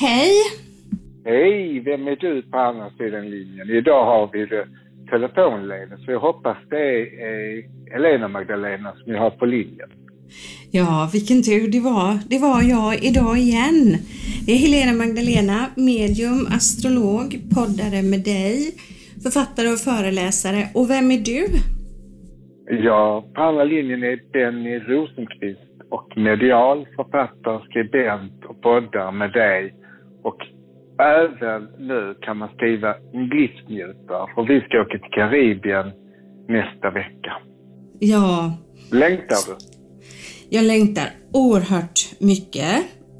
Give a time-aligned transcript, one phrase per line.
[0.00, 0.32] Hej!
[1.24, 3.70] Hej, vem är du på andra sidan linjen?
[3.70, 4.66] Idag har vi det
[5.10, 9.90] telefonledes, så jag hoppas det är Helena Magdalena som jag har på linjen.
[10.70, 12.18] Ja, vilken tur det var.
[12.30, 13.80] Det var jag idag igen.
[14.46, 18.56] Det är Helena Magdalena, medium, astrolog, poddare med dig,
[19.22, 20.60] författare och föreläsare.
[20.74, 21.42] Och vem är du?
[22.86, 29.74] Ja, på andra linjen är Benny Rosenqvist och medial författare, skribent och poddare med dig.
[30.22, 30.36] Och
[31.00, 35.92] även nu kan man skriva livsnjutare, för vi ska åka till Karibien
[36.48, 37.32] nästa vecka.
[37.98, 38.52] Ja.
[38.92, 39.56] Längtar du?
[40.48, 42.76] Jag längtar oerhört mycket.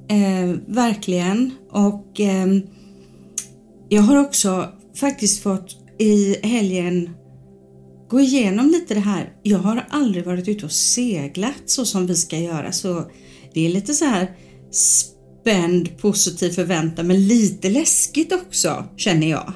[0.08, 1.50] Eh, verkligen.
[1.70, 2.46] Och eh,
[3.88, 4.68] jag har också
[5.00, 7.10] faktiskt fått i helgen
[8.08, 9.32] gå igenom lite det här.
[9.42, 13.04] Jag har aldrig varit ute och seglat så som vi ska göra så
[13.54, 14.28] det är lite så här
[15.40, 18.70] spänd positiv förväntan men lite läskigt också
[19.04, 19.48] känner jag.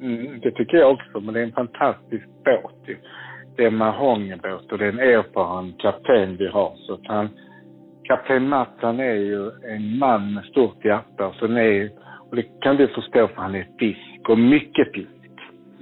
[0.00, 2.96] Mm, det tycker jag också men det är en fantastisk båt ju.
[3.56, 7.28] Det är en mahognybåt och det är en erfaren kapten vi har så att han
[8.08, 11.90] Kapten Mats han är ju en man med stort hjärta så är,
[12.30, 15.10] och det kan du förstå för han är fisk och mycket fisk.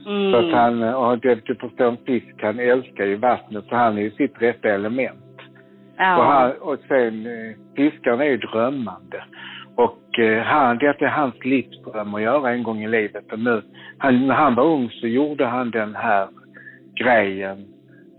[0.07, 0.33] Mm.
[0.33, 3.99] Så att han, och det, du förstår en fisk, han älskar ju vattnet så han
[3.99, 5.34] är ju sitt rätta element.
[5.97, 6.19] Ja.
[6.19, 9.25] Och, han, och sen, eh, fiskaren är ju drömmande.
[9.77, 13.33] Och eh, han, det är hans livsdröm att göra en gång i livet.
[13.33, 13.63] Och nu,
[13.99, 16.29] han, när han var ung så gjorde han den här
[17.01, 17.67] grejen.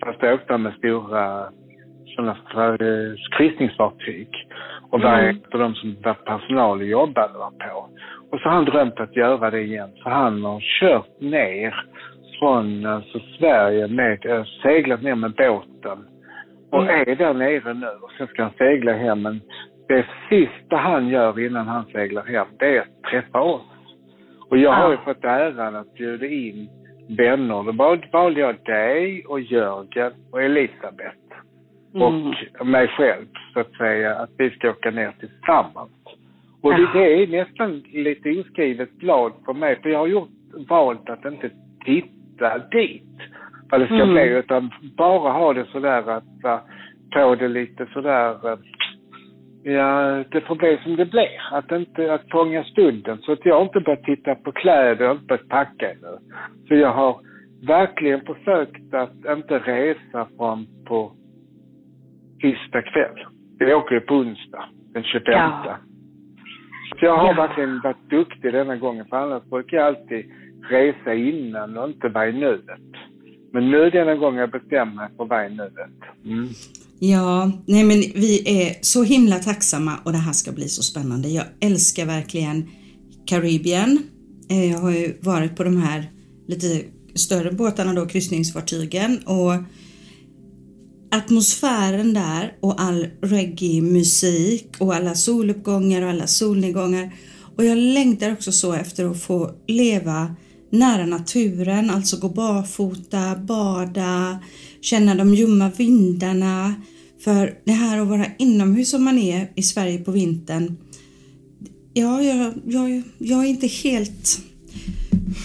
[0.06, 1.46] Fast då åkte han med stora
[2.16, 2.38] sådana
[3.38, 4.28] kryssningsfartyg.
[4.92, 5.36] Och var mm.
[5.36, 7.90] ett av de som var personal och jobbade på.
[8.32, 9.90] Och så har han drömt att göra det igen.
[9.96, 11.76] Så han har kört ner
[12.40, 16.06] från alltså, Sverige med, äh, seglat ner med båten
[16.76, 17.10] och mm.
[17.10, 17.88] är där nere nu.
[18.02, 19.22] Och sen ska han segla hem.
[19.22, 19.42] Men
[19.88, 23.62] det sista han gör innan han seglar hem, det är att träffa oss.
[24.50, 26.70] Och jag har ju fått äran att bjuda in
[27.18, 27.64] vänner.
[27.64, 31.18] Då valde jag dig och Jörgen och Elisabeth.
[31.96, 32.34] Mm.
[32.60, 35.92] Och mig själv, så att säga, att vi ska åka ner tillsammans.
[36.62, 40.30] Och det, det är nästan lite oskrivet blad för mig, för jag har gjort,
[40.70, 41.50] valt att inte
[41.86, 43.04] titta dit
[43.70, 44.14] vad det ska mm.
[44.14, 46.60] bli, utan bara ha det sådär att uh,
[47.14, 48.60] få det lite sådär, uh,
[49.64, 51.42] ja, det får bli som det blir.
[51.52, 53.18] Att inte, att fånga stunden.
[53.18, 56.18] Så att jag har inte börjat titta på kläder, inte börjat packa ännu.
[56.68, 57.20] Så jag har
[57.68, 61.12] verkligen försökt att inte resa från på
[62.42, 63.26] tisdag kväll.
[63.60, 65.34] Vi åker ju på onsdag, den 25.
[65.34, 65.78] Ja.
[67.00, 67.34] Så jag har ja.
[67.34, 70.26] verkligen varit duktig denna gången, för annars brukar jag alltid
[70.70, 72.92] resa innan och inte vara i nuet.
[73.56, 75.74] Men nu denna gången jag bestämmer mig för vad är nuet.
[76.26, 76.50] Mm.
[77.00, 81.30] Ja, nej men vi är så himla tacksamma och det här ska bli så spännande.
[81.30, 82.70] Jag älskar verkligen
[83.26, 84.00] Karibien.
[84.50, 86.04] Eh, jag har ju varit på de här
[86.48, 86.82] lite
[87.16, 89.54] större båtarna då, kryssningsfartygen och
[91.12, 97.12] atmosfären där och all reggae-musik och alla soluppgångar och alla solnedgångar.
[97.58, 100.36] Och jag längtar också så efter att få leva
[100.80, 104.40] nära naturen, alltså gå barfota, bada,
[104.82, 106.74] känna de ljumma vindarna.
[107.24, 110.78] För det här att vara inomhus som man är i Sverige på vintern,
[111.94, 114.40] ja, jag, jag, jag är inte helt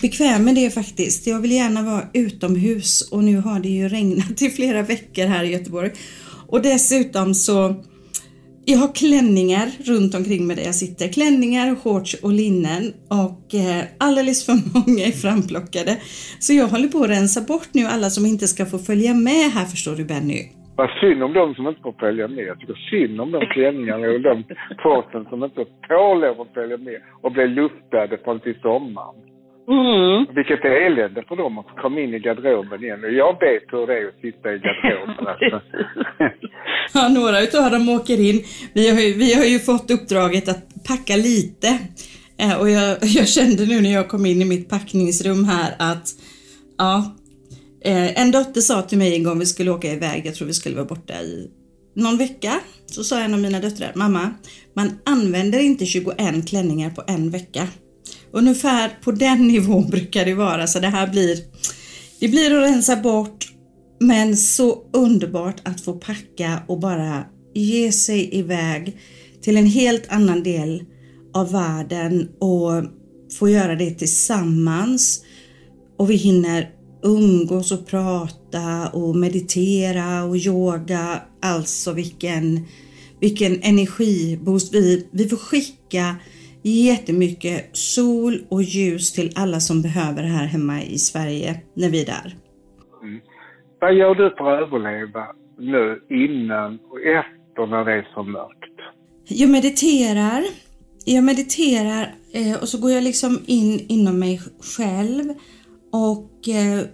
[0.02, 1.26] bekväm med det faktiskt.
[1.26, 5.44] Jag vill gärna vara utomhus och nu har det ju regnat i flera veckor här
[5.44, 5.90] i Göteborg.
[6.46, 7.84] Och dessutom så
[8.72, 11.06] jag har klänningar runt omkring mig där jag sitter.
[11.16, 12.82] Klänningar, shorts och linnen
[13.22, 15.92] och eh, alldeles för många är framplockade.
[16.44, 19.44] Så jag håller på att rensa bort nu alla som inte ska få följa med
[19.56, 20.40] här förstår du Benny.
[20.80, 22.44] Vad synd om de som inte får följa med.
[22.50, 24.34] Jag tycker synd om de klänningarna och de
[24.82, 29.29] shortsen som inte får lov att följa med och bli luftade fram till sommaren.
[29.68, 30.26] Mm.
[30.34, 33.00] Vilket är elände för dem att komma in i garderoben igen.
[33.02, 35.26] Jag vet hur det är att sitta i garderoben.
[35.26, 35.60] Alltså.
[36.94, 38.42] ja, några utav dem åker in.
[38.74, 41.68] Vi har, ju, vi har ju fått uppdraget att packa lite.
[42.40, 46.08] Eh, och jag, jag kände nu när jag kom in i mitt packningsrum här att
[46.78, 47.16] ja,
[47.84, 50.54] eh, en dotter sa till mig en gång vi skulle åka iväg, jag tror vi
[50.54, 51.50] skulle vara borta i
[51.94, 52.60] någon vecka.
[52.86, 54.34] Så sa en av mina döttrar, mamma,
[54.74, 57.68] man använder inte 21 klänningar på en vecka.
[58.32, 61.38] Ungefär på den nivån brukar det vara så det här blir
[62.20, 63.46] det blir att rensa bort
[64.00, 67.24] men så underbart att få packa och bara
[67.54, 69.00] ge sig iväg
[69.42, 70.84] till en helt annan del
[71.34, 72.84] av världen och
[73.38, 75.24] få göra det tillsammans.
[75.98, 76.70] Och vi hinner
[77.02, 81.22] umgås och prata och meditera och yoga.
[81.42, 82.60] Alltså vilken,
[83.20, 84.74] vilken energiboost.
[84.74, 86.16] Vi, vi får skicka
[86.62, 92.06] jättemycket sol och ljus till alla som behöver här hemma i Sverige när vi är
[92.06, 92.34] där.
[93.02, 93.20] Mm.
[93.80, 95.26] Vad gör du för att överleva
[95.58, 98.76] nu innan och efter när det är så mörkt?
[99.28, 100.42] Jag mediterar.
[101.04, 104.40] Jag mediterar eh, och så går jag liksom in inom mig
[104.76, 105.24] själv
[105.92, 106.86] och eh,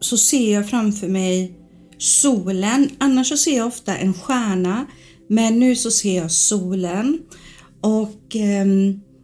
[0.00, 1.58] så ser jag framför mig
[1.98, 2.88] solen.
[2.98, 4.86] Annars så ser jag ofta en stjärna
[5.28, 7.18] men nu så ser jag solen
[7.82, 8.66] och eh,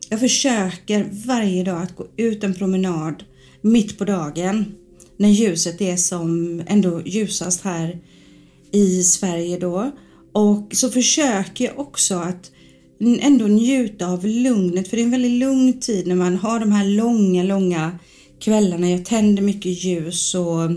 [0.08, 3.24] jag försöker varje dag att gå ut en promenad
[3.62, 4.74] mitt på dagen
[5.16, 7.98] när ljuset är som ändå ljusast här
[8.72, 9.90] i Sverige då.
[10.32, 12.50] Och så försöker jag också att
[13.20, 16.72] ändå njuta av lugnet för det är en väldigt lugn tid när man har de
[16.72, 17.98] här långa, långa
[18.40, 18.90] kvällarna.
[18.90, 20.70] Jag tänder mycket ljus och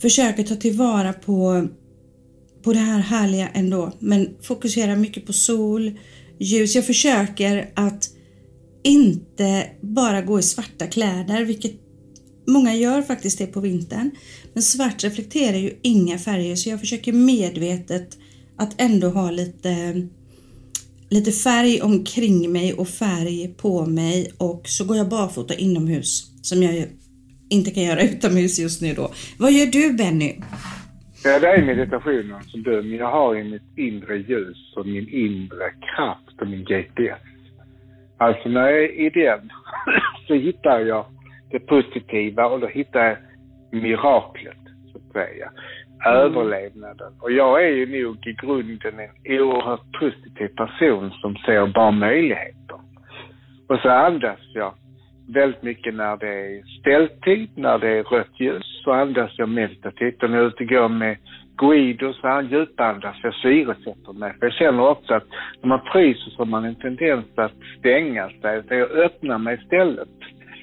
[0.00, 1.68] försöker ta tillvara på,
[2.62, 3.92] på det här härliga ändå.
[3.98, 5.98] Men fokuserar mycket på sol,
[6.40, 6.74] ljus.
[6.74, 8.10] Jag försöker att
[8.84, 11.72] inte bara gå i svarta kläder, vilket
[12.46, 14.10] många gör faktiskt det på vintern.
[14.54, 18.18] Men svart reflekterar ju inga färger så jag försöker medvetet
[18.58, 20.02] att ändå ha lite
[21.10, 26.62] lite färg omkring mig och färg på mig och så går jag barfota inomhus som
[26.62, 26.86] jag
[27.48, 29.12] inte kan göra utomhus just nu då.
[29.38, 30.34] Vad gör du Benny?
[31.24, 35.08] Ja, det är meditationen som du, men jag har i mitt inre ljus och min
[35.08, 37.18] inre kraft och min GPS.
[38.18, 39.50] Alltså när jag är i den
[40.26, 41.04] så hittar jag
[41.50, 43.16] det positiva och då hittar jag
[43.70, 44.58] miraklet,
[44.92, 45.50] så att säga.
[46.06, 46.18] Mm.
[46.18, 47.12] Överlevnaden.
[47.20, 52.80] Och jag är ju nog i grunden en oerhört positiv person som ser bara möjligheter.
[53.68, 54.74] Och så andas jag
[55.32, 60.22] väldigt mycket när det är ställtid, när det är rött ljus, så andas jag meditativt.
[60.22, 61.16] Och när jag är ute och går med
[61.56, 64.32] Guido så djupandas jag syresätter mig.
[64.38, 65.26] För jag känner också att
[65.62, 68.62] när man fryser så har man en tendens att stänga sig.
[68.68, 70.08] Så jag öppnar mig istället.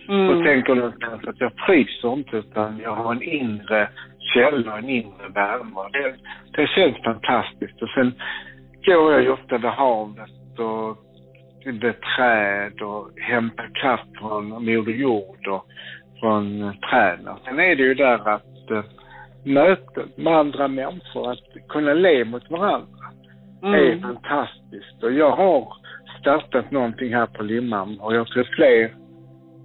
[0.10, 0.30] Mm.
[0.30, 3.90] Och tänker någonstans att jag fryser inte utan jag har en inre
[4.34, 5.90] källa, en inre värme.
[5.94, 6.16] Det,
[6.52, 7.82] det känns fantastiskt.
[7.82, 8.14] Och sen
[8.86, 11.07] går jag ju ofta vid havet och
[11.66, 15.66] vid träd och hämtar kraft från Moder Jord och
[16.20, 17.36] från träden.
[17.46, 18.44] Sen är det ju där att
[19.44, 23.06] möten med andra människor, att kunna le mot varandra,
[23.64, 23.74] mm.
[23.74, 25.04] är fantastiskt.
[25.04, 25.74] Och jag har
[26.20, 28.92] startat någonting här på Limhamn och jag tror fler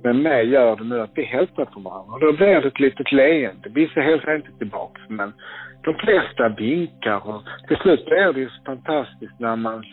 [0.02, 2.12] med mig gör det nu att vi hälsar på varandra.
[2.12, 3.68] Och då blir det ett litet leende.
[3.68, 5.32] Vissa hälsar inte tillbaka, men
[5.82, 9.84] de flesta vinkar och till slut blir det ju så fantastiskt när man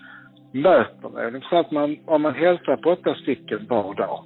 [0.51, 4.24] möter är så att man, om man hälsar på åtta stycken var dag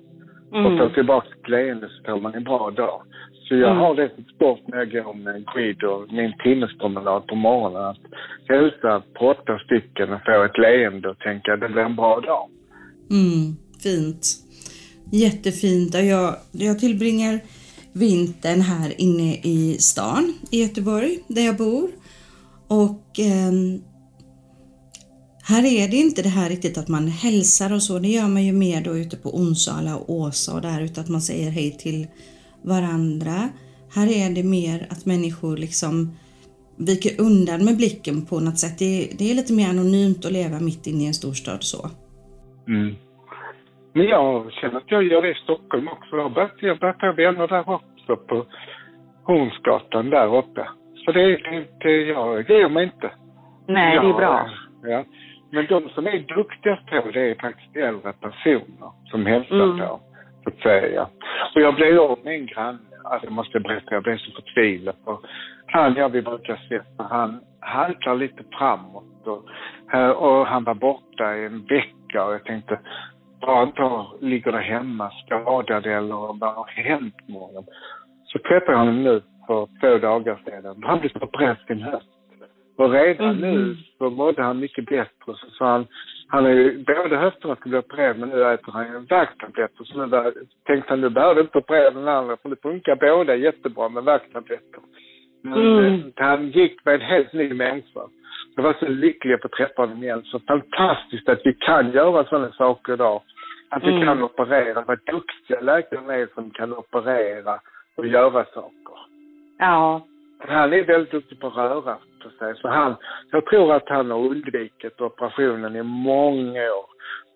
[0.54, 0.66] mm.
[0.66, 3.02] och får tillbaka ett leende så får man en bra dag.
[3.48, 3.78] Så jag mm.
[3.78, 5.36] har det som sport när jag går med
[5.84, 7.84] och min timmespromenad på morgonen.
[7.84, 7.98] Att
[8.48, 12.20] hälsa på åtta stycken och få ett leende och tänka att det blir en bra
[12.20, 12.50] dag.
[13.12, 14.26] Mm, fint.
[15.12, 15.94] Jättefint.
[15.94, 17.40] Jag, jag tillbringar
[17.94, 21.90] vintern här inne i stan i Göteborg där jag bor.
[22.68, 23.52] Och eh,
[25.50, 28.00] här är det inte det här riktigt att man hälsar och så.
[28.00, 31.10] Det gör man ju mer då ute på Onsala och Åsa och där utan att
[31.10, 32.08] man säger hej till
[32.74, 33.38] varandra.
[33.96, 35.94] Här är det mer att människor liksom
[36.78, 38.76] viker undan med blicken på något sätt.
[38.80, 41.82] Det, det är lite mer anonymt att leva mitt inne i en storstad så.
[42.68, 42.96] Mm.
[43.94, 46.16] Men jag känner att jag gör det i Stockholm också.
[46.16, 48.46] Jag har börjat, börjat vänner där också på
[49.24, 50.68] Hornsgatan där uppe.
[51.06, 53.12] Så det, det, det jag ger mig inte.
[53.68, 54.50] Nej, jag, det är bra.
[54.84, 55.04] Ja.
[55.54, 59.78] Men de som är duktigast på det är faktiskt äldre personer som hälsar mm.
[59.78, 60.00] på,
[60.44, 61.08] så att säga.
[61.56, 64.96] Och jag blev av med en granne, alltså jag måste berätta, jag blev så förtvivlad.
[65.06, 65.26] Och
[65.68, 69.46] han, ja vi brukar sätta, han haltar lite framåt och,
[70.16, 72.80] och han var borta i en vecka och jag tänkte,
[73.42, 77.66] bara inte ligger där hemma skadad eller vad har hänt med honom.
[78.26, 80.84] Så träffade jag honom nu för två dagar sedan.
[80.84, 82.13] Han blev opererad sin höft.
[82.76, 83.42] Och redan mm.
[83.42, 85.26] nu så mådde han mycket bättre.
[85.26, 85.88] Så sa han,
[86.28, 89.84] han är ju, båda höfterna ska bli opererade men nu äter han ju värktabletter.
[89.84, 93.36] Så nu där, tänkte han, nu behöver inte operera den andra för det funkar båda
[93.36, 94.82] jättebra med värktabletter.
[95.42, 95.94] Men mm.
[95.94, 98.02] Eh, han gick med en helt ny människa.
[98.56, 100.24] Jag var så lycklig på att träffa honom igen.
[100.24, 103.22] Så fantastiskt att vi kan göra sådana saker idag.
[103.70, 104.06] Att vi mm.
[104.06, 104.84] kan operera.
[104.88, 107.60] Vad duktiga läkarna är som kan operera
[107.96, 108.98] och göra saker.
[109.60, 110.06] Ja.
[110.48, 112.56] Han är väldigt duktig på att röra på sig.
[112.56, 112.96] Så han,
[113.32, 116.86] jag tror att han har undvikit operationen i många år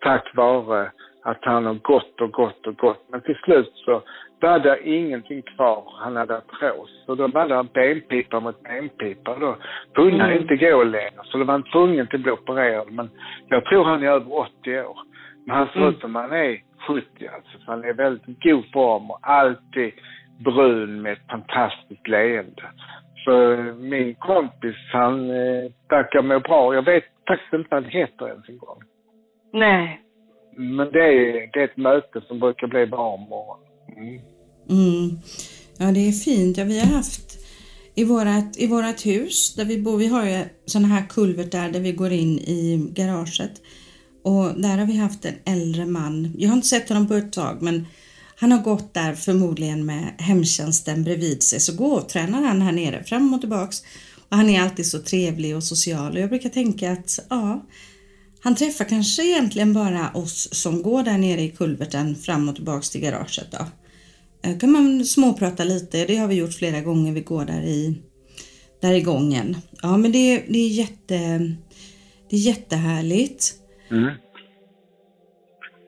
[0.00, 0.90] tack vare
[1.22, 3.04] att han har gått och gått och gått.
[3.10, 4.02] Men till slut så
[4.40, 5.92] var det ingenting kvar.
[6.00, 6.90] Han hade artros.
[7.06, 9.36] Så då var det benpipa mot benpipa.
[9.38, 9.56] Då
[9.94, 10.42] kunde han mm.
[10.42, 11.20] inte gå längre.
[11.24, 12.92] Så då var han tvungen att bli opererad.
[12.92, 13.10] Men
[13.48, 14.98] jag tror han är över 80 år.
[15.48, 15.88] Han ser Mm.
[15.88, 17.58] ut som han är 70 alltså.
[17.58, 19.92] Så han är väldigt god form och alltid
[20.44, 22.62] brun med ett fantastiskt leende.
[23.28, 26.74] Så eh, min kompis han eh, verkar må bra.
[26.74, 28.80] Jag vet faktiskt inte vad han heter ens en gång.
[29.52, 30.00] Nej.
[30.56, 33.58] Men det är, det är ett möte som brukar bli var morgon.
[33.96, 34.20] Mm.
[34.70, 35.08] Mm.
[35.78, 36.58] Ja, det är fint.
[36.58, 37.28] Ja, vi har haft
[37.94, 41.80] i vårat, i vårat hus där vi bor, vi har ju sådana här kulvertar där
[41.80, 43.54] vi går in i garaget.
[44.24, 46.32] Och där har vi haft en äldre man.
[46.38, 47.86] Jag har inte sett honom på ett tag men
[48.40, 51.60] han har gått där förmodligen med hemtjänsten bredvid sig.
[51.60, 53.76] Så gåtränar han här nere fram och tillbaks.
[54.28, 57.66] Och han är alltid så trevlig och social och jag brukar tänka att ja,
[58.42, 62.90] han träffar kanske egentligen bara oss som går där nere i kulverten fram och tillbaks
[62.90, 63.64] till garaget då.
[64.44, 68.02] Eh, kan man småprata lite, det har vi gjort flera gånger, vi går där i,
[68.80, 69.56] där i gången.
[69.82, 71.38] Ja men det, det är jätte,
[72.30, 73.54] det är jättehärligt.
[73.90, 74.10] Mm.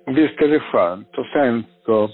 [0.07, 1.09] Visst är det skönt.
[1.19, 2.11] Och sen så,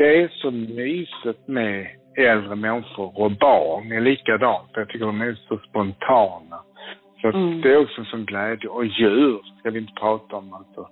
[0.00, 4.70] det är så mysigt med äldre människor och barn är likadant.
[4.74, 6.58] Jag tycker de är så spontana.
[7.20, 7.60] Så Mm.
[7.60, 8.68] det är också en sån glädje.
[8.70, 10.88] Och djur ska vi inte prata om alltså.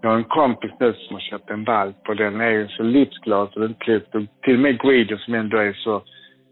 [0.00, 2.82] Jag har en kompis nu som har köpt en valp och den är ju så
[2.82, 4.14] livsglad så det är inte klokt.
[4.14, 6.02] Och Till och med Guido som ändå är så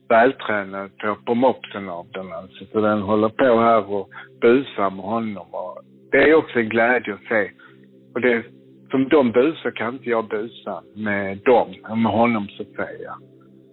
[0.09, 2.65] vältränad på, på mopsen av den alltså.
[2.73, 4.09] Så den håller på här och
[4.41, 5.47] busar med honom.
[5.51, 5.79] Och
[6.11, 7.51] det är också en glädje att se.
[8.15, 8.45] Och det,
[8.91, 11.69] som de busar kan inte jag busa med dem,
[12.03, 13.15] med honom så att säga.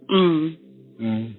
[0.09, 0.55] Mm.
[0.99, 1.33] Mm.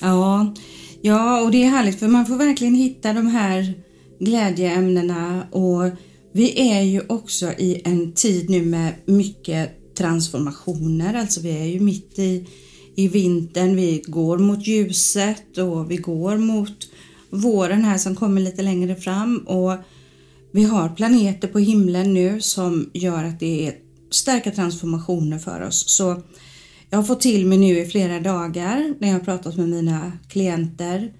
[0.00, 0.54] Ja,
[1.02, 3.74] ja, och det är härligt för man får verkligen hitta de här
[4.20, 5.84] glädjeämnena och
[6.32, 11.80] vi är ju också i en tid nu med mycket transformationer, alltså vi är ju
[11.80, 12.46] mitt i,
[12.96, 16.88] i vintern, vi går mot ljuset och vi går mot
[17.30, 19.72] våren här som kommer lite längre fram och
[20.52, 23.74] vi har planeter på himlen nu som gör att det är
[24.10, 25.84] starka transformationer för oss.
[25.96, 26.22] Så
[26.90, 30.12] jag har fått till mig nu i flera dagar när jag har pratat med mina
[30.28, 31.12] klienter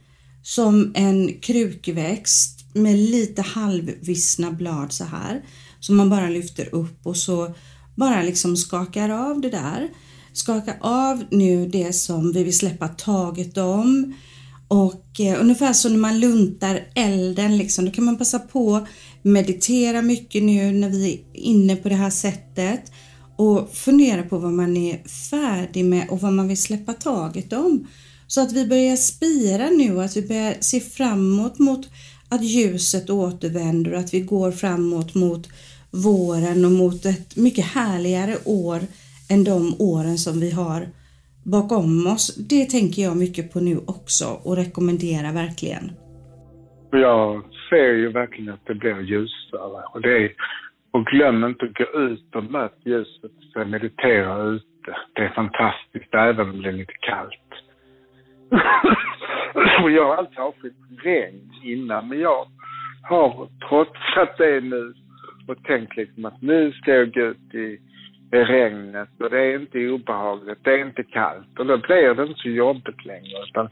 [0.42, 5.42] som en krukväxt med lite halvvissna blad så här
[5.80, 7.54] som man bara lyfter upp och så
[7.96, 9.88] bara liksom skakar av det där.
[10.32, 14.14] Skaka av nu det som vi vill släppa taget om
[14.68, 18.86] och eh, ungefär som när man luntar elden liksom, då kan man passa på
[19.22, 22.92] meditera mycket nu när vi är inne på det här sättet
[23.36, 27.86] och fundera på vad man är färdig med och vad man vill släppa taget om.
[28.26, 31.88] Så att vi börjar spira nu och att vi börjar se framåt mot
[32.28, 35.48] att ljuset återvänder och att vi går framåt mot
[35.90, 38.80] våren och mot ett mycket härligare år
[39.28, 40.88] än de åren som vi har
[41.42, 42.34] bakom oss.
[42.36, 45.92] Det tänker jag mycket på nu också och rekommenderar verkligen.
[46.90, 49.82] Jag ser ju verkligen att det blir ljusare.
[49.92, 50.32] Och, det är,
[50.90, 53.32] och glöm inte att gå ut och möt ljuset.
[53.52, 54.96] Så meditera ute.
[55.12, 57.38] Det är fantastiskt, även om det är lite kallt.
[59.82, 62.46] och jag har alltid avskytt regn innan, men jag
[63.02, 64.94] har trotsat det nu
[65.48, 67.78] och tänkt liksom att nu ska jag gå ut i
[68.36, 72.40] regnet och det är inte obehagligt, det är inte kallt och då blir det inte
[72.40, 73.68] så jobbigt längre utan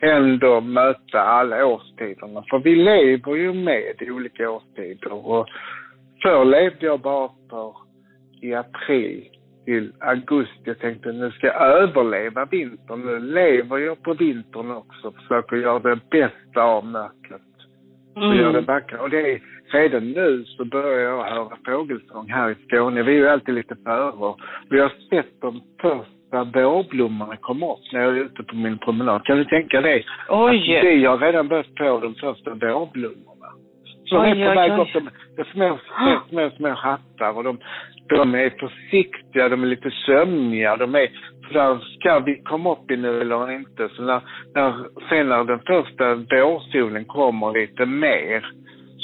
[0.00, 2.44] ändå möta alla årstiderna.
[2.50, 5.48] För vi lever ju med olika årstider och
[6.22, 7.74] förr levde jag bara för
[8.40, 9.28] i april
[9.64, 10.60] till augusti.
[10.64, 13.00] Jag tänkte nu ska jag överleva vintern.
[13.00, 15.12] Nu lever jag på vintern också.
[15.12, 17.40] Försöker göra det bästa av mörkret.
[18.14, 19.00] Och gör det vackra.
[19.00, 19.40] Och det är,
[19.74, 23.02] redan nu så börjar jag höra fågelsång här i Skåne.
[23.02, 24.10] Vi är ju alltid lite före.
[24.10, 28.78] Och jag har sett de första vårblommorna komma upp när jag är ute på min
[28.78, 29.24] promenad.
[29.24, 30.06] Kan du tänka dig?
[30.28, 30.76] Oj!
[30.78, 33.48] Att vi har redan börjat få de första vårblommorna.
[34.04, 34.92] Så Oj, är på väg upp.
[34.92, 37.58] De, de små, små, små, små hattar och de,
[38.08, 40.76] de är försiktiga, de är lite sömniga.
[40.76, 41.08] De är,
[41.46, 43.88] så där ska vi komma upp i nu eller inte?
[43.88, 44.20] Så när,
[44.54, 44.74] när,
[45.08, 48.44] sen när den första vårsolen kommer lite mer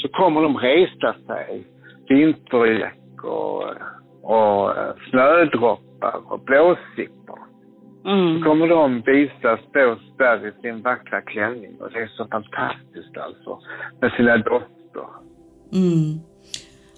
[0.03, 1.67] så kommer de resa sig.
[2.09, 3.65] Vintergäck och,
[4.23, 7.39] och eh, snödroppar och blåsippor.
[8.05, 8.39] Mm.
[8.39, 13.17] Så kommer de visa stå där i sin vackra klänning och det är så fantastiskt
[13.17, 13.61] alltså.
[14.01, 15.09] Med sina dofter.
[15.73, 16.21] Mm.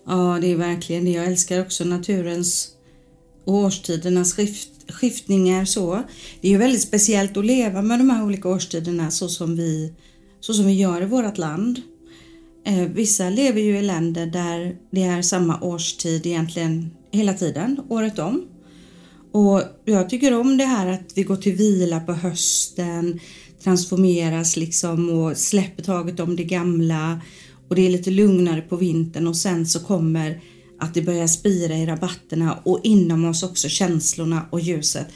[0.07, 1.11] Ja, det är verkligen det.
[1.11, 2.77] Jag älskar också naturens
[3.45, 6.03] och årstidernas skift, skiftningar så.
[6.41, 9.93] Det är ju väldigt speciellt att leva med de här olika årstiderna så som vi,
[10.41, 11.79] så som vi gör i vårt land.
[12.65, 18.19] Eh, vissa lever ju i länder där det är samma årstid egentligen hela tiden, året
[18.19, 18.45] om.
[19.33, 23.21] Och jag tycker om det här att vi går till vila på hösten,
[23.65, 27.21] transformeras liksom och släpper taget om det gamla
[27.69, 30.41] och det är lite lugnare på vintern och sen så kommer
[30.81, 35.07] att det börjar spira i rabatterna och inom oss också känslorna och ljuset.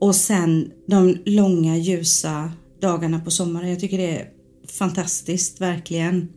[0.00, 3.70] Och sen de långa ljusa dagarna på sommaren.
[3.70, 4.28] Jag tycker det är
[4.78, 6.28] fantastiskt, verkligen.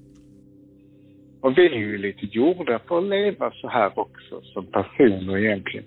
[1.45, 5.85] Och vi är ju lite gjorda för att leva så här också som personer egentligen.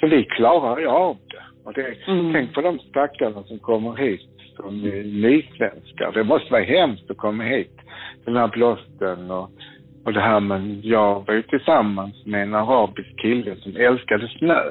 [0.00, 1.42] Så vi klarar ju av det.
[1.64, 2.32] Och det, mm.
[2.32, 4.80] Tänk på de stackarna som kommer hit som
[5.20, 6.12] nysvenskar.
[6.14, 7.78] Det måste vara hemskt att komma hit.
[8.24, 9.50] Den här blåsten och,
[10.04, 14.62] och det här men jag var ju tillsammans med en arabisk kille som älskade snö.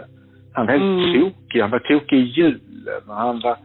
[0.53, 1.21] Han var helt mm.
[1.21, 1.61] tokig.
[1.61, 3.57] Han var tokig i julen och han var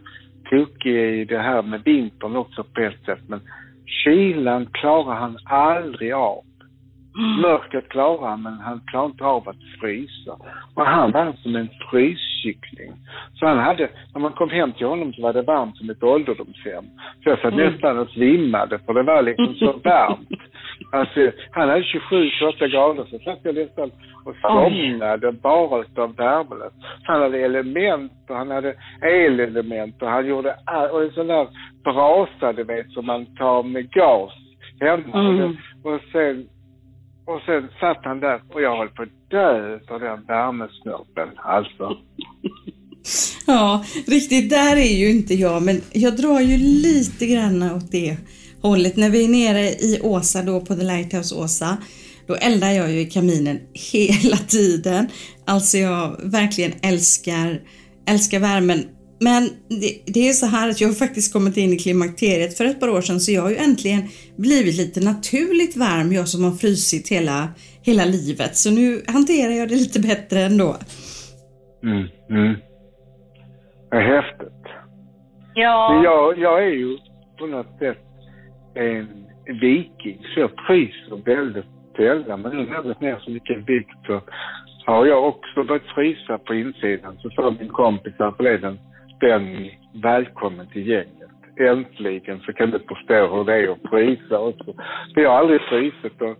[0.49, 3.21] tokig i det här med vintern också på ett sätt.
[3.27, 3.41] Men
[4.03, 6.43] kylan klarar han aldrig av.
[7.17, 7.41] Mm.
[7.41, 10.37] Mörkret klarar han, men han klarar inte av att frysa.
[10.75, 12.93] Och han var som en fryskyckling.
[13.33, 16.03] Så han hade, när man kom hem till honom så var det varmt som ett
[16.03, 16.85] ålderdomshem.
[17.23, 17.71] Så jag satt mm.
[17.71, 20.29] nästan och svimmade, för det var liksom så varmt.
[20.91, 23.91] Alltså, han hade 27-28 grader, så satt jag nästan
[24.25, 26.71] och somnade bara utav värmen.
[27.03, 30.55] Han hade element och han hade elelement och han gjorde,
[30.91, 31.47] och en sån där
[31.83, 34.31] brasa, du vet, som man tar med gas
[34.79, 35.29] hemma.
[35.29, 35.57] Mm.
[35.83, 36.47] Och sen
[37.25, 41.97] och sen satt han där och jag höll på att dö utav den värmesnörpen, alltså.
[43.47, 48.17] ja, riktigt där är ju inte jag, men jag drar ju lite grann åt det
[48.61, 48.95] hållet.
[48.95, 51.77] När vi är nere i Åsa då på The Lighthouse Åsa,
[52.27, 53.59] då eldar jag ju i kaminen
[53.91, 55.09] hela tiden.
[55.45, 57.61] Alltså jag verkligen älskar,
[58.07, 58.85] älskar värmen
[59.23, 59.41] men
[59.81, 62.79] det, det, är så här att jag har faktiskt kommit in i klimakteriet för ett
[62.79, 64.01] par år sedan så jag har ju äntligen
[64.37, 67.37] blivit lite naturligt varm, jag som har frysit hela,
[67.89, 68.53] hela livet.
[68.55, 70.75] Så nu hanterar jag det lite bättre ändå.
[71.83, 72.53] Mm, mm.
[73.89, 74.63] Det är häftigt.
[75.53, 76.01] Ja.
[76.03, 76.97] Jag, jag är ju
[77.39, 78.03] på något sätt
[78.75, 79.07] en
[79.61, 81.65] viking, så jag fryser väldigt
[81.97, 82.41] sällan.
[82.41, 84.21] Men nu när gått ner så mycket vikt så
[84.85, 87.17] har jag också börjat frysa på insidan.
[87.21, 88.31] Så sa min kompis här
[89.23, 91.29] den välkommen till gänget.
[91.59, 94.73] Äntligen så kan du förstå hur det är att frysa också.
[95.13, 96.37] För jag har aldrig frysit och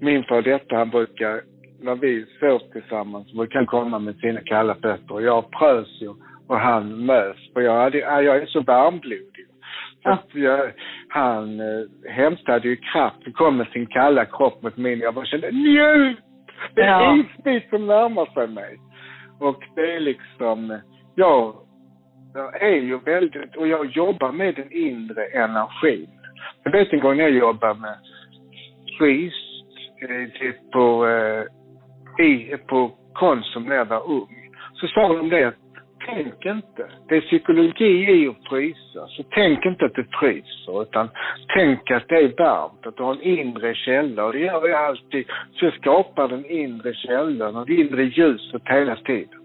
[0.00, 1.40] min far detta han brukar,
[1.80, 6.08] när vi sov tillsammans, brukar han komma med sina kalla fötter och jag prös ju
[6.48, 7.36] och han mös.
[7.52, 9.46] För jag, hade, jag är så varmblodig.
[10.32, 10.72] Jag,
[11.08, 14.98] han eh, hämtade ju kraft och kom med sin kalla kropp mot min.
[14.98, 16.18] Jag bara kände njut!
[16.74, 17.16] Det är ja.
[17.16, 18.76] isbit som närmar sig mig.
[19.40, 20.80] Och det är liksom,
[21.14, 21.65] jag
[22.36, 26.08] jag är ju väldigt, och jag jobbar med den inre energin.
[26.64, 27.96] Jag vet en gång när jag jobbade med
[28.98, 29.36] priest
[30.02, 34.50] eh, på, eh, i, på Konsum när jag var ung.
[34.74, 35.54] Så sa de det att
[36.06, 36.86] tänk inte.
[37.08, 39.06] Det är psykologi i att frysa.
[39.08, 41.08] Så tänk inte att det fryser, utan
[41.54, 44.24] tänk att det är varmt, att du har en inre källa.
[44.24, 45.26] Och det gör jag alltid.
[45.52, 49.35] Så jag skapar den inre källan och det inre ljuset hela tiden.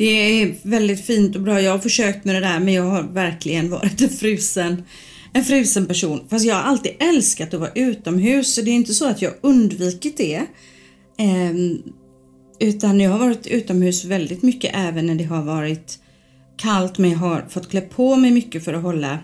[0.00, 1.60] Det är väldigt fint och bra.
[1.60, 4.82] Jag har försökt med det där men jag har verkligen varit en frusen,
[5.32, 6.20] en frusen person.
[6.30, 9.32] Fast jag har alltid älskat att vara utomhus så det är inte så att jag
[9.40, 10.36] undvikit det.
[11.18, 11.52] Eh,
[12.60, 15.98] utan jag har varit utomhus väldigt mycket även när det har varit
[16.56, 19.18] kallt men jag har fått klä på mig mycket för att hålla,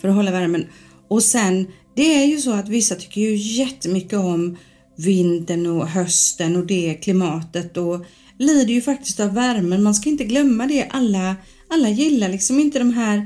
[0.00, 0.66] för att hålla värmen.
[1.08, 4.56] Och sen, det är ju så att vissa tycker ju jättemycket om
[4.96, 8.06] vintern och hösten och det klimatet och
[8.38, 9.82] lider ju faktiskt av värmen.
[9.82, 10.88] Man ska inte glömma det.
[10.90, 11.36] Alla,
[11.68, 13.16] alla gillar liksom inte de här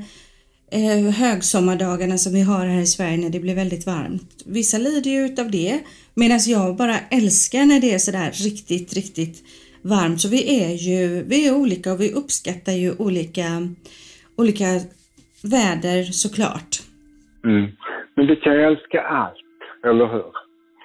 [0.71, 4.43] eh, högsommardagarna som vi har här i Sverige när det blir väldigt varmt.
[4.45, 5.79] Vissa lider ju utav det
[6.15, 9.43] medan jag bara älskar när det är sådär riktigt, riktigt
[9.81, 10.21] varmt.
[10.21, 13.43] Så vi är ju vi är olika och vi uppskattar ju olika,
[14.37, 14.65] olika
[15.43, 16.71] väder såklart.
[17.43, 17.71] Mm.
[18.15, 20.31] Men vi kan ju älska allt, eller hur?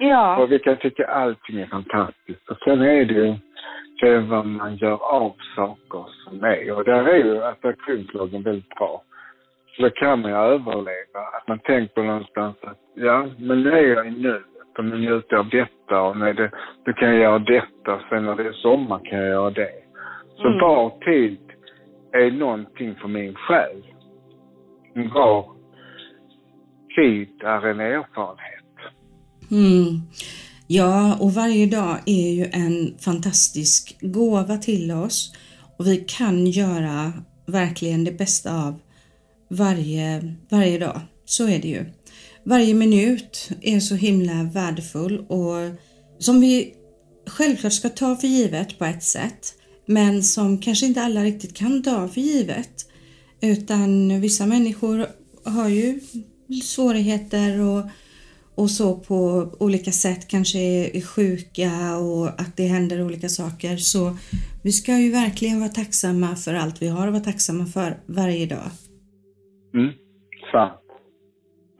[0.00, 0.42] Ja.
[0.42, 2.50] Och vi kan tycka allting är fantastiskt.
[2.50, 3.34] Och sen är det ju
[4.02, 6.72] det är vad man gör av saker som är.
[6.72, 9.02] Och där är ju attraktionslagen väldigt bra.
[9.76, 11.20] Så då kan man ju överleva.
[11.36, 15.36] Att man tänker någonstans att, ja, men nu är jag i nuet och nu njuter
[15.36, 16.50] jag av detta och när det,
[16.84, 18.00] då kan jag göra detta.
[18.08, 19.72] Sen när det är sommar kan jag göra det.
[20.36, 20.60] Så mm.
[20.60, 21.40] var tid
[22.12, 23.82] är någonting för min själ.
[25.14, 25.44] Var
[26.96, 28.62] tid är en erfarenhet.
[29.50, 30.00] Mm.
[30.74, 35.32] Ja, och varje dag är ju en fantastisk gåva till oss
[35.76, 37.12] och vi kan göra
[37.46, 38.80] verkligen det bästa av
[39.50, 41.00] varje, varje dag.
[41.24, 41.84] Så är det ju.
[42.44, 45.56] Varje minut är så himla värdefull och
[46.18, 46.74] som vi
[47.26, 49.54] självklart ska ta för givet på ett sätt,
[49.86, 52.86] men som kanske inte alla riktigt kan ta för givet.
[53.40, 55.06] Utan vissa människor
[55.44, 56.00] har ju
[56.62, 57.84] svårigheter och
[58.56, 59.18] och så på
[59.60, 60.58] olika sätt kanske
[60.98, 61.70] är sjuka
[62.06, 63.76] och att det händer olika saker.
[63.76, 64.10] Så
[64.64, 68.46] vi ska ju verkligen vara tacksamma för allt vi har och vara tacksamma för varje
[68.46, 68.68] dag.
[69.74, 69.92] Mm,
[70.52, 70.86] sant.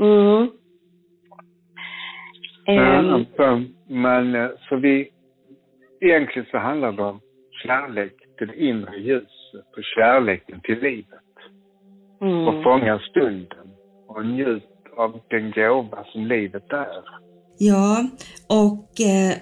[0.01, 0.51] Mm.
[2.67, 5.11] Men, Ehm, alltså, men eh, så vi,
[6.01, 7.21] egentligen så handlar det om
[7.63, 11.19] kärlek till det inre ljuset och kärleken till livet.
[12.21, 12.63] Och mm.
[12.63, 13.69] fånga stunden
[14.09, 17.03] och njut av den gåva som livet är.
[17.59, 18.09] Ja,
[18.47, 19.35] och eh,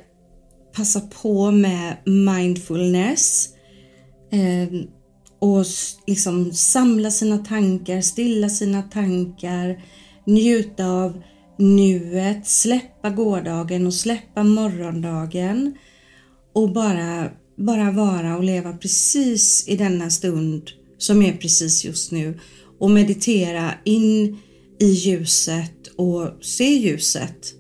[0.77, 3.55] passa på med mindfulness.
[4.33, 4.81] Eh,
[5.39, 5.65] och
[6.07, 9.83] liksom samla sina tankar, stilla sina tankar,
[10.25, 11.23] njuta av
[11.59, 15.79] nuet, släppa gårdagen och släppa morgondagen.
[16.53, 22.39] Och bara, bara vara och leva precis i denna stund som är precis just nu.
[22.79, 24.39] Och meditera in
[24.81, 27.55] i ljuset och se ljuset.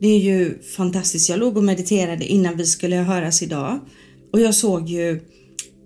[0.00, 1.28] Det är ju fantastiskt.
[1.28, 3.80] Jag låg och mediterade innan vi skulle höras idag
[4.32, 5.20] och jag såg ju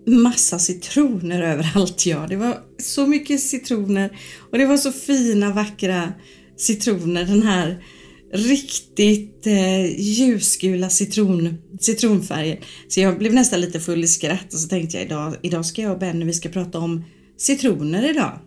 [0.06, 2.06] massa citroner överallt.
[2.06, 4.18] Ja, det var så mycket citroner
[4.52, 6.12] och det var så fina vackra
[6.56, 7.24] citroner.
[7.24, 7.84] Den här
[8.32, 12.58] riktigt eh, ljusgula citron, citronfärgen.
[12.88, 15.82] Så jag blev nästan lite full i skratt och så tänkte jag idag, idag ska
[15.82, 17.04] jag och Benny, vi ska prata om
[17.36, 18.38] citroner idag.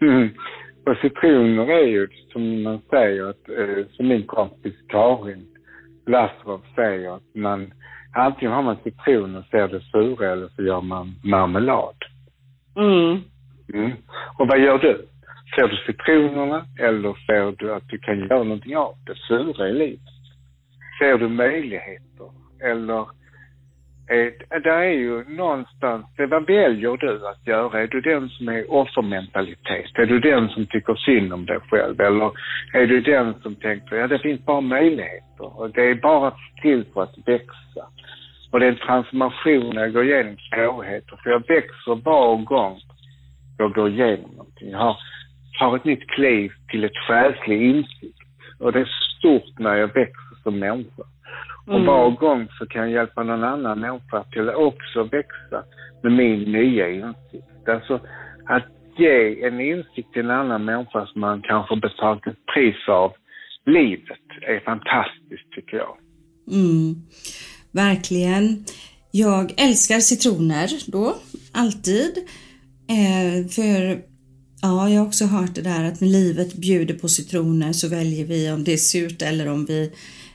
[0.00, 0.30] Mm.
[0.86, 5.46] Och citroner är ju som man säger, att, eh, som min kompis Karin
[6.06, 7.72] Lasrov säger, att man
[8.14, 11.96] antingen har man citron och ser det sura eller så gör man marmelad.
[12.76, 13.20] Mm.
[13.74, 13.92] Mm.
[14.38, 15.06] Och vad gör du?
[15.54, 19.72] Ser du citronerna eller ser du att du kan göra någonting av det sura i
[19.72, 20.00] livet?
[20.98, 22.30] Ser du möjligheter?
[22.64, 23.06] Eller
[24.08, 27.82] det där är ju någonstans, det vad väljer du att göra?
[27.82, 29.98] Är du den som är offermentalitet?
[29.98, 32.00] Är du den som tycker synd om dig själv?
[32.00, 32.30] Eller
[32.72, 36.84] är du den som tänker, ja det finns bara möjligheter och det är bara till
[36.94, 37.86] för att växa.
[38.50, 42.80] Och det är en transformation när jag går igenom svårigheter, för jag växer var gång
[43.58, 44.70] jag går igenom någonting.
[44.70, 44.96] Jag har,
[45.58, 48.18] tar ett nytt kliv till ett själslig insikt.
[48.58, 48.88] Och det är
[49.18, 51.02] stort när jag växer som människa.
[51.66, 51.86] Och Mm.
[51.86, 55.64] var gång så kan jag hjälpa någon annan människa till att också växa
[56.02, 57.68] med min nya insikt.
[57.68, 58.00] Alltså
[58.48, 58.66] att
[58.98, 63.12] ge en insikt till en annan människa som man kanske betalat ett pris av
[63.66, 65.96] livet är fantastiskt tycker jag.
[66.50, 66.94] Mm,
[67.72, 68.64] verkligen.
[69.10, 71.14] Jag älskar citroner då,
[71.52, 72.12] alltid.
[72.88, 74.02] Eh, för
[74.62, 78.26] ja, jag har också hört det där att när livet bjuder på citroner så väljer
[78.26, 79.92] vi om det är surt eller om vi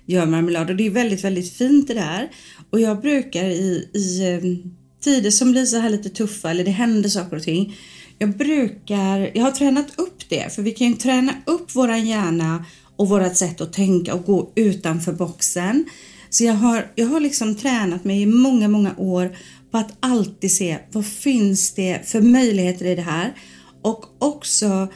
[0.08, 0.70] gör marmelad.
[0.70, 2.30] Och det är väldigt, väldigt fint det där.
[2.70, 4.72] Och jag brukar i, i eh,
[5.04, 7.76] tider som blir så här lite tuffa eller det händer saker och ting.
[8.20, 12.66] Jag brukar, jag har tränat upp det för vi kan ju träna upp våran hjärna
[12.96, 15.86] och vårat sätt att tänka och gå utanför boxen.
[16.30, 19.38] Så jag har, jag har liksom tränat mig i många, många år
[19.72, 23.34] på att alltid se vad finns det för möjligheter i det här.
[23.82, 24.88] Och också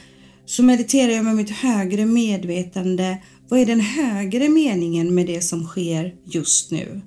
[0.46, 3.18] så mediterar jag med mitt högre medvetande.
[3.48, 7.00] Vad är den högre meningen med det som sker just nu?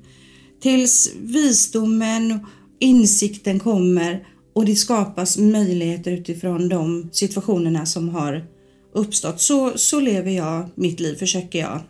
[0.62, 2.40] Tills visdomen och
[2.80, 8.46] insikten kommer och det skapas möjligheter utifrån de situationerna som har
[8.94, 9.42] uppstått.
[9.42, 11.82] Så, så lever jag mitt liv, försöker jag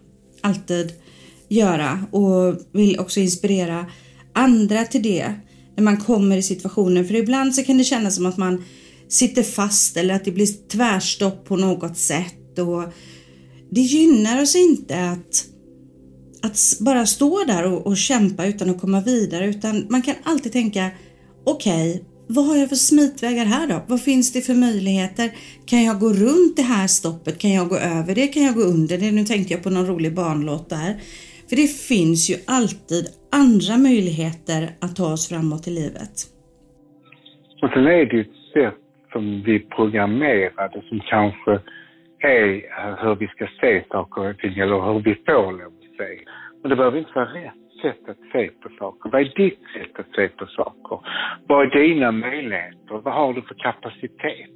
[0.41, 0.93] alltid
[1.49, 3.85] göra och vill också inspirera
[4.33, 5.33] andra till det
[5.75, 7.07] när man kommer i situationen.
[7.07, 8.63] För ibland så kan det kännas som att man
[9.07, 12.83] sitter fast eller att det blir tvärstopp på något sätt och
[13.71, 15.45] det gynnar oss inte att,
[16.43, 20.51] att bara stå där och, och kämpa utan att komma vidare utan man kan alltid
[20.51, 20.89] tänka
[21.45, 23.81] okej, okay, vad har jag för smitvägar här då?
[23.87, 25.29] Vad finns det för möjligheter?
[25.65, 27.41] Kan jag gå runt det här stoppet?
[27.41, 28.27] Kan jag gå över det?
[28.27, 29.11] Kan jag gå under det?
[29.11, 30.91] Nu tänkte jag på någon rolig barnlåt där.
[31.49, 36.13] För det finns ju alltid andra möjligheter att ta oss framåt i livet.
[37.61, 41.59] Och sen är det ju ett sätt som vi programmerade som kanske
[42.19, 46.19] är hur vi ska se saker och ting eller hur vi får lov att se.
[46.63, 49.09] Och det behöver inte vara rätt sätt att se på saker.
[49.09, 50.99] Vad är ditt sätt att se på saker?
[51.47, 53.01] Vad är dina möjligheter?
[53.03, 54.49] Vad har du för kapacitet?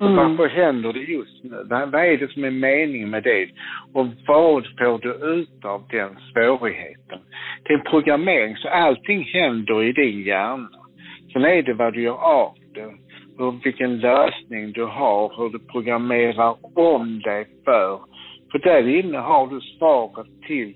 [0.00, 0.16] Mm.
[0.16, 1.56] Varför händer det just nu?
[1.70, 3.48] Vad är det som är meningen med det?
[3.92, 7.18] Och vad får du ut av den svårigheten?
[7.62, 10.68] Det är en programmering, så allting händer i din hjärna.
[11.32, 12.92] Sen är det vad du gör av det,
[13.64, 18.00] vilken lösning du har, hur du programmerar om dig för.
[18.52, 20.74] För där inne har du svaret till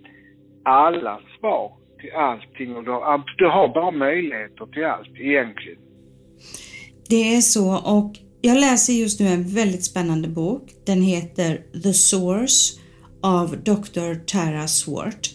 [0.65, 5.79] alla svar till allting och du har, du har bara möjligheter till allt egentligen.
[7.09, 10.63] Det är så och jag läser just nu en väldigt spännande bok.
[10.87, 12.81] Den heter The Source
[13.23, 14.15] av Dr.
[14.27, 15.31] Tara Swart.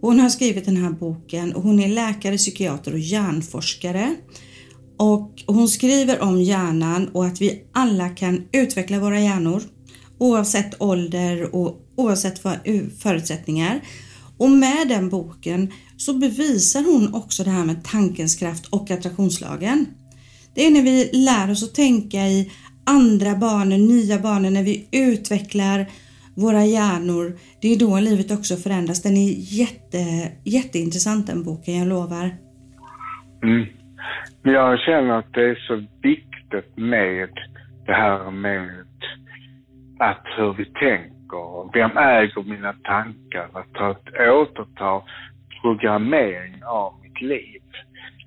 [0.00, 4.16] Hon har skrivit den här boken och hon är läkare, psykiater och hjärnforskare.
[4.96, 9.62] Och hon skriver om hjärnan och att vi alla kan utveckla våra hjärnor
[10.18, 12.42] oavsett ålder och oavsett
[12.98, 13.80] förutsättningar.
[14.38, 19.86] Och med den boken så bevisar hon också det här med tankens kraft och attraktionslagen.
[20.54, 22.52] Det är när vi lär oss att tänka i
[22.86, 25.90] andra banor, nya banor, när vi utvecklar
[26.34, 27.38] våra hjärnor.
[27.60, 29.02] Det är då livet också förändras.
[29.02, 32.36] Den är jätte, jätteintressant den boken, jag lovar.
[33.42, 33.66] Mm.
[34.42, 37.28] Jag känner att det är så viktigt med
[37.86, 38.86] det här med
[39.98, 41.72] att hur vi tänker.
[41.72, 43.48] Vem äger mina tankar?
[43.52, 45.02] Att återta
[45.62, 47.60] programmering av mitt liv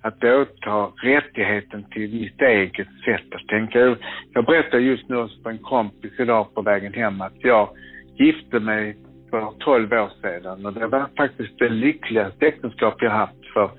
[0.02, 3.98] att återta rättigheten till mitt eget sätt att tänka.
[4.34, 7.70] Jag berättade just nu för en kompis idag på vägen hem att jag
[8.18, 8.98] gifte mig
[9.30, 13.72] för 12 år sedan och det var faktiskt det lyckligaste äktenskap jag haft för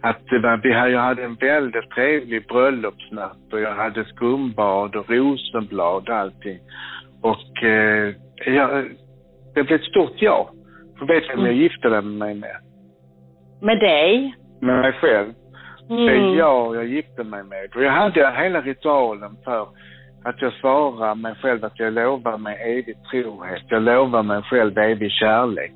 [0.00, 6.08] att det var, jag hade en väldigt trevlig bröllopsnatt och jag hade skumbad och rosenblad
[6.08, 6.58] och allting.
[7.22, 8.14] Och eh,
[8.46, 8.84] jag,
[9.54, 10.50] det blev ett stort ja.
[10.98, 11.62] För vet du vem jag mm.
[11.62, 12.56] gifte mig med?
[13.62, 14.34] Med dig?
[14.60, 15.32] Med mig själv.
[15.90, 16.06] Mm.
[16.06, 17.70] Det är jag jag gifte mig med.
[17.74, 19.68] Och jag hade hela ritualen för
[20.24, 23.62] att jag svarar mig själv att jag lovar mig evig trohet.
[23.68, 25.74] Jag lovar mig själv evig kärlek.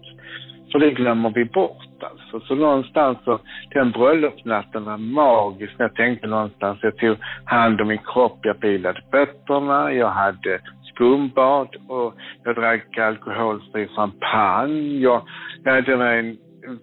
[0.72, 2.40] För det glömmer vi bort alltså.
[2.40, 3.38] Så någonstans så,
[3.70, 5.72] den bröllopsnatten var magisk.
[5.78, 10.60] Jag tänkte någonstans, jag tog hand om min kropp, jag pilade fötterna, jag hade
[10.94, 14.98] skumbad och jag drack alkoholfri champagne.
[14.98, 15.22] Jag,
[15.64, 16.36] ja, det var en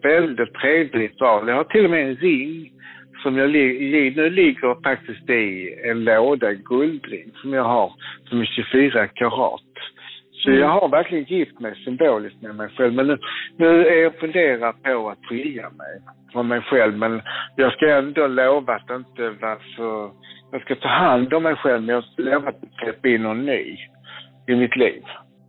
[0.03, 1.47] väldigt trevlig sal.
[1.47, 2.71] Jag har till och med en ring
[3.25, 7.91] som jag nu ligger faktiskt i en låda guldring som jag har
[8.29, 9.73] som är 24 karat.
[10.31, 10.61] Så mm.
[10.61, 12.93] jag har verkligen gift mig symboliskt med mig själv.
[12.93, 13.17] Men nu,
[13.57, 15.93] nu är jag funderar på att skilja mig
[16.31, 16.97] från mig själv.
[16.97, 17.21] Men
[17.55, 20.11] jag ska ändå lova att inte vara så...
[20.51, 23.45] Jag ska ta hand om mig själv, men jag ska lova att släppa in någon
[23.45, 23.77] ny
[24.47, 25.03] i mitt liv.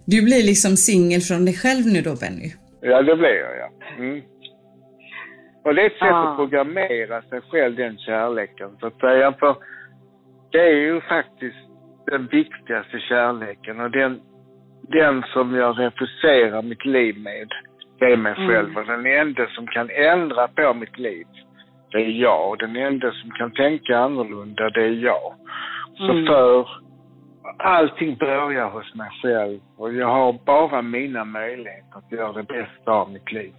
[0.06, 2.48] Du blir liksom singel från dig själv nu då, Benny?
[2.80, 3.68] Ja, det blir jag, ja.
[3.98, 4.22] Mm.
[5.66, 6.28] Och det är ett sätt ah.
[6.28, 9.32] att programmera sig själv, den kärleken, så att säga.
[9.32, 9.56] För
[10.50, 11.56] det är ju faktiskt
[12.06, 14.20] den viktigaste kärleken och den,
[14.82, 17.48] den som jag refuserar mitt liv med,
[17.98, 18.48] det är mig mm.
[18.48, 18.76] själv.
[18.78, 21.26] Och den enda som kan ändra på mitt liv,
[21.90, 22.50] det är jag.
[22.50, 25.34] Och den enda som kan tänka annorlunda, det är jag.
[25.96, 26.26] Så mm.
[26.26, 26.68] för
[27.58, 32.92] allting börjar hos mig själv och jag har bara mina möjligheter att göra det bästa
[32.92, 33.54] av mitt liv.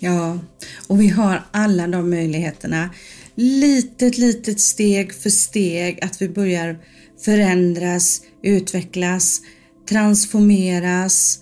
[0.00, 0.38] Ja,
[0.86, 2.90] och vi har alla de möjligheterna.
[3.34, 6.78] Litet, litet steg för steg att vi börjar
[7.24, 9.40] förändras, utvecklas,
[9.88, 11.40] transformeras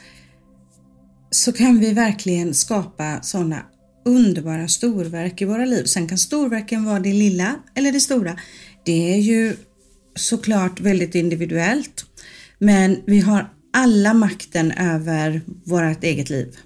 [1.31, 3.62] så kan vi verkligen skapa sådana
[4.05, 5.85] underbara storverk i våra liv.
[5.85, 8.38] Sen kan storverken vara det lilla eller det stora.
[8.85, 9.57] Det är ju
[10.14, 12.05] såklart väldigt individuellt,
[12.59, 16.57] men vi har alla makten över vårt eget liv.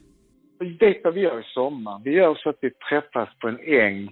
[0.61, 2.01] Vet vad vi gör i sommar?
[2.05, 4.11] Vi gör så att vi träffas på en äng,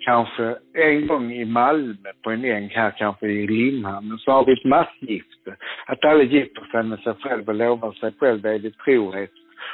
[0.00, 4.18] kanske en gång i Malmö på en äng här kanske i Limhamn.
[4.18, 5.56] Så har vi ett massgifte.
[5.86, 9.30] Att alla gifter sig med sig själv och lovar sig själv evig trohet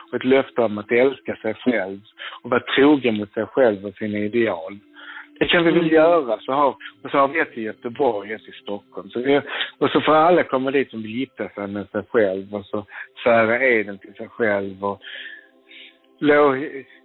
[0.09, 2.01] och ett löfte om att älska sig själv
[2.43, 4.79] och vara trogen mot sig själv och sina ideal.
[5.39, 5.95] Det kan vi väl mm.
[5.95, 6.39] göra.
[6.41, 6.69] Så har,
[7.03, 9.11] och så har vi ett i Göteborg, ett i Stockholm.
[9.11, 9.41] Så vi,
[9.79, 12.87] och så får alla komma dit som vill gifta sig med sig själv och så
[13.23, 14.85] svära eden till sig själv.
[14.85, 15.01] Och,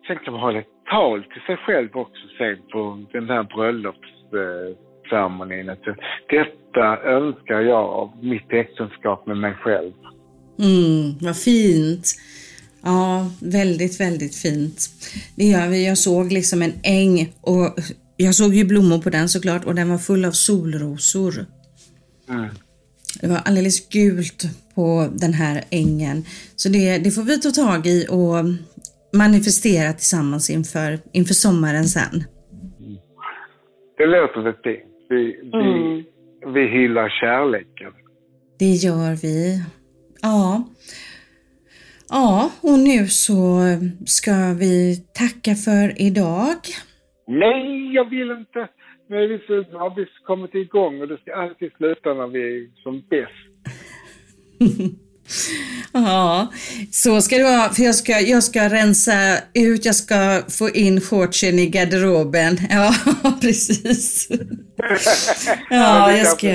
[0.07, 5.69] sen kan man hålla ett tal till sig själv också sen på den här bröllopsceremonin.
[5.69, 5.83] Att
[6.29, 9.93] detta önskar jag av mitt äktenskap med mig själv.
[10.59, 12.15] Mm, vad fint.
[12.83, 14.89] Ja, väldigt, väldigt fint.
[15.35, 15.87] Det gör vi.
[15.87, 17.79] Jag såg liksom en äng och
[18.17, 21.45] jag såg ju blommor på den såklart och den var full av solrosor.
[22.29, 22.49] Mm.
[23.21, 24.43] Det var alldeles gult
[24.75, 26.25] på den här ängen.
[26.55, 28.45] Så det, det får vi ta tag i och
[29.17, 32.23] manifestera tillsammans inför, inför sommaren sen.
[33.97, 34.95] Det låter väl fint.
[35.09, 36.03] Vi, vi, mm.
[36.53, 37.91] vi hyllar kärleken.
[38.59, 39.61] Det gör vi.
[40.21, 40.63] Ja.
[42.09, 43.59] Ja, och nu så
[44.05, 46.59] ska vi tacka för idag.
[47.27, 48.67] Nej, jag vill inte.
[49.09, 52.39] Nu är vi så, har vi kommit igång och det ska alltid sluta när vi
[52.39, 53.31] är som bäst.
[55.95, 56.47] Ja,
[56.91, 57.69] så ska det vara.
[57.69, 62.57] För jag ska, jag ska rensa ut, jag ska få in shortsen i garderoben.
[62.69, 62.93] Ja,
[63.41, 64.27] precis.
[65.69, 66.47] Ja, jag ska...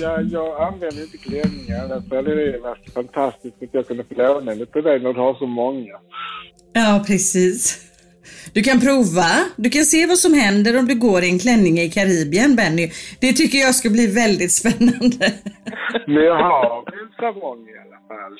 [0.00, 1.88] Jag, jag använder inte klänningar.
[1.88, 5.34] Därför hade det varit fantastiskt att jag kunde få låna lite dig när du har
[5.34, 5.94] så många.
[6.72, 7.78] Ja, precis.
[8.52, 9.30] Du kan prova.
[9.56, 12.90] Du kan se vad som händer om du går i en klänning i Karibien, Benny.
[13.20, 15.24] Det tycker jag ska bli väldigt spännande.
[16.06, 18.34] Men jag har en sarong i alla fall.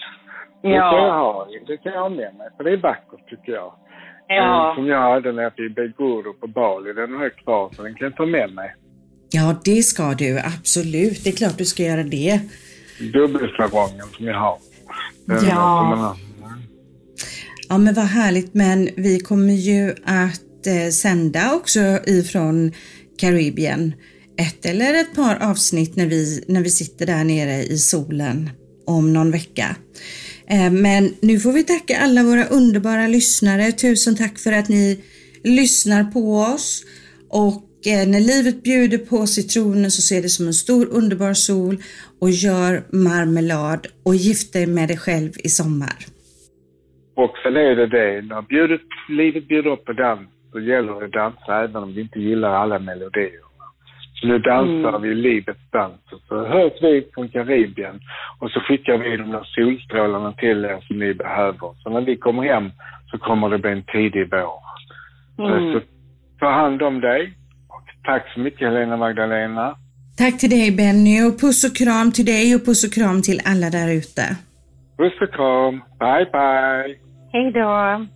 [0.62, 1.12] Det kan jag Ja.
[1.12, 1.46] ha.
[1.66, 2.48] Det kan jag ha med mig.
[2.56, 3.72] För det är vackert tycker jag.
[4.28, 4.72] Ja.
[4.76, 6.92] Som jag hade när jag fick Beguro på Bali.
[6.92, 8.74] Den har jag kvar så den kan jag ta med mig.
[9.30, 10.38] Ja, det ska du.
[10.38, 11.24] Absolut.
[11.24, 12.40] Det är klart du ska göra det.
[13.12, 14.58] Dubbelsarongen som jag har.
[15.26, 16.14] Den Ja.
[16.40, 16.58] som.
[17.68, 18.54] Ja, men vad härligt.
[18.54, 22.72] Men vi kommer ju att eh, sända också ifrån
[23.18, 23.92] Karibien
[24.38, 28.50] ett eller ett par avsnitt när vi, när vi sitter där nere i solen
[28.86, 29.76] om någon vecka.
[30.50, 33.72] Eh, men nu får vi tacka alla våra underbara lyssnare.
[33.72, 35.00] Tusen tack för att ni
[35.44, 36.84] lyssnar på oss.
[37.30, 41.82] Och eh, när livet bjuder på citronen så ser det som en stor underbar sol
[42.20, 46.06] och gör marmelad och gift dig med dig själv i sommar.
[47.22, 51.04] Och sen är det det, när bjudet, livet bjuder upp på dans så gäller det
[51.04, 53.48] att dansa även om vi inte gillar alla melodier.
[54.14, 56.12] Så nu dansar vi livets dans.
[56.12, 58.00] Och Så hörs vi från Karibien
[58.38, 61.68] och så skickar vi de där solstrålarna till er som ni behöver.
[61.82, 62.70] Så när vi kommer hem
[63.10, 64.60] så kommer det bli en tidig vår.
[65.38, 65.72] Mm.
[65.72, 65.80] Så
[66.38, 67.32] ta hand om dig.
[67.68, 69.76] Och tack så mycket Helena Magdalena.
[70.18, 73.40] Tack till dig Benny och puss och kram till dig och puss och kram till
[73.44, 74.22] alla där ute.
[74.98, 75.82] Puss och kram.
[75.98, 77.07] Bye bye.
[77.32, 78.06] Hej då.